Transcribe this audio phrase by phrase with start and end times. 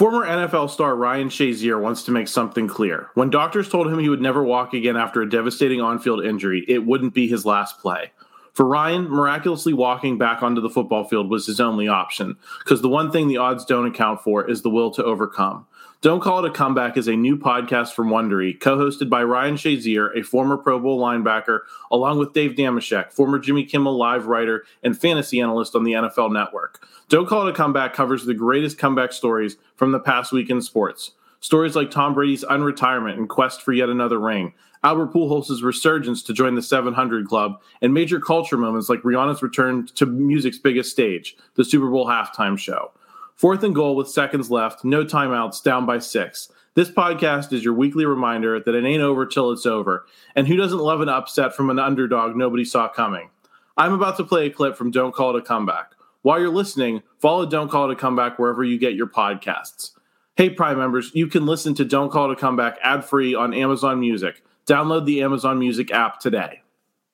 [0.00, 3.10] Former NFL star Ryan Shazier wants to make something clear.
[3.12, 6.64] When doctors told him he would never walk again after a devastating on field injury,
[6.68, 8.10] it wouldn't be his last play.
[8.52, 12.88] For Ryan, miraculously walking back onto the football field was his only option, because the
[12.88, 15.66] one thing the odds don't account for is the will to overcome.
[16.02, 20.16] Don't Call It a Comeback is a new podcast from Wondery, co-hosted by Ryan Shazier,
[20.16, 24.98] a former Pro Bowl linebacker, along with Dave Dameshek, former Jimmy Kimmel live writer and
[24.98, 26.86] fantasy analyst on the NFL Network.
[27.10, 30.62] Don't Call It a Comeback covers the greatest comeback stories from the past week in
[30.62, 31.12] sports.
[31.40, 34.52] Stories like Tom Brady's unretirement and quest for yet another ring,
[34.84, 39.86] Albert Pujols' resurgence to join the 700 Club, and major culture moments like Rihanna's return
[39.94, 42.92] to music's biggest stage, the Super Bowl halftime show.
[43.36, 46.50] Fourth and goal with seconds left, no timeouts, down by six.
[46.74, 50.06] This podcast is your weekly reminder that it ain't over till it's over.
[50.36, 53.30] And who doesn't love an upset from an underdog nobody saw coming?
[53.78, 55.92] I'm about to play a clip from Don't Call It a Comeback.
[56.22, 59.92] While you're listening, follow Don't Call It a Comeback wherever you get your podcasts.
[60.40, 63.52] Hey, Prime members, you can listen to Don't Call It a Comeback ad free on
[63.52, 64.42] Amazon Music.
[64.66, 66.62] Download the Amazon Music app today.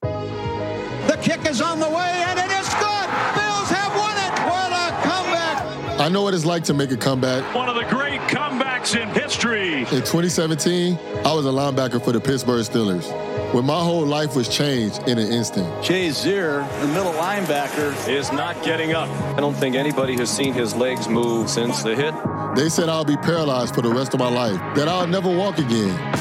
[0.03, 3.09] The kick is on the way, and it is good.
[3.35, 4.31] Bills have won it.
[4.47, 6.01] What a comeback!
[6.01, 7.53] I know what it's like to make a comeback.
[7.53, 9.81] One of the great comebacks in history.
[9.81, 13.11] In 2017, I was a linebacker for the Pittsburgh Steelers.
[13.53, 15.67] When my whole life was changed in an instant.
[15.83, 19.09] Shazier, the middle linebacker, is not getting up.
[19.37, 22.15] I don't think anybody has seen his legs move since the hit.
[22.55, 25.59] They said I'll be paralyzed for the rest of my life, that I'll never walk
[25.59, 26.16] again.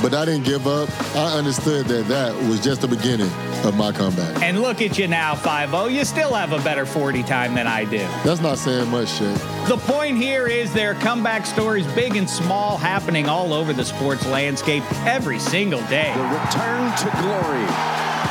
[0.00, 0.88] But I didn't give up.
[1.16, 3.30] I understood that that was just the beginning
[3.64, 4.42] of my comeback.
[4.42, 7.84] And look at you now, 5 You still have a better 40 time than I
[7.84, 7.98] do.
[8.24, 9.32] That's not saying much, Shay.
[9.66, 13.84] The point here is there are comeback stories, big and small, happening all over the
[13.84, 16.12] sports landscape every single day.
[16.14, 17.66] The return to glory.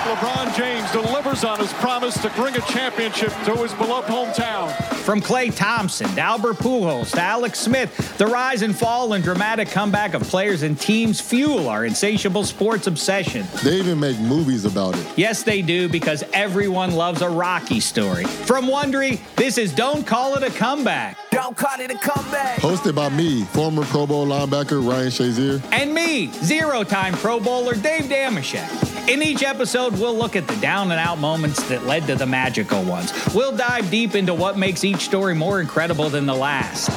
[0.07, 4.96] LeBron James delivers on his promise to bring a championship to his beloved hometown.
[5.07, 9.69] From Klay Thompson to Albert Pujols to Alex Smith, the rise and fall and dramatic
[9.69, 13.47] comeback of players and teams fuel our insatiable sports obsession.
[13.63, 15.07] They even make movies about it.
[15.15, 18.25] Yes, they do, because everyone loves a Rocky story.
[18.25, 21.17] From Wondery, this is Don't Call It a Comeback.
[21.47, 22.59] Don't call it a comeback.
[22.59, 25.63] Hosted by me, former Pro Bowl linebacker Ryan Shazier.
[25.71, 29.07] And me, zero time Pro Bowler Dave Dameshek.
[29.07, 32.25] In each episode, we'll look at the down and out moments that led to the
[32.25, 33.13] magical ones.
[33.33, 36.89] We'll dive deep into what makes each story more incredible than the last.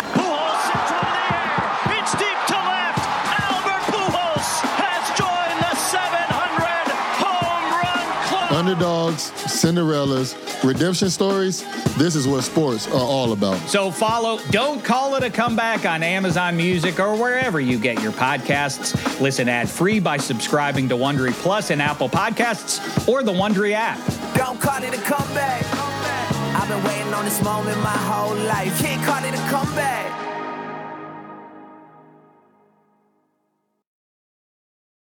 [8.51, 10.35] Underdogs, Cinderellas,
[10.65, 11.65] redemption stories.
[11.97, 13.57] This is what sports are all about.
[13.69, 18.13] So follow Don't Call It a Comeback on Amazon Music or wherever you get your
[18.13, 19.21] podcasts.
[19.21, 23.99] Listen ad free by subscribing to Wondery Plus and Apple Podcasts or the Wondery app.
[24.35, 25.65] Don't call it a comeback.
[26.57, 28.77] I've been waiting on this moment my whole life.
[28.81, 30.30] Can't call it a comeback.